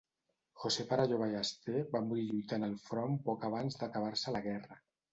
José 0.63 0.85
Perelló 0.93 1.19
Ballester 1.25 1.85
va 1.93 2.03
morir 2.07 2.25
lluitant 2.31 2.67
al 2.71 2.75
front 2.89 3.23
poc 3.31 3.49
abans 3.53 3.81
d'acabar-se 3.83 4.39
la 4.39 4.47
guerra. 4.53 4.85